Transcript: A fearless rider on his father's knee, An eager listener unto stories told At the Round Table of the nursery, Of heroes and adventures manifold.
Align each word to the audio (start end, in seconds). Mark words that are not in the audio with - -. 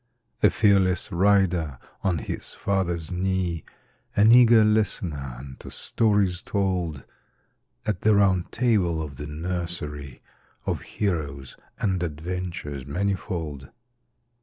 A 0.41 0.49
fearless 0.49 1.11
rider 1.11 1.77
on 2.03 2.17
his 2.17 2.55
father's 2.55 3.11
knee, 3.11 3.63
An 4.15 4.31
eager 4.31 4.65
listener 4.65 5.35
unto 5.37 5.69
stories 5.69 6.41
told 6.41 7.05
At 7.85 8.01
the 8.01 8.15
Round 8.15 8.51
Table 8.51 8.99
of 9.03 9.17
the 9.17 9.27
nursery, 9.27 10.23
Of 10.65 10.81
heroes 10.81 11.55
and 11.77 12.01
adventures 12.01 12.83
manifold. 12.87 13.69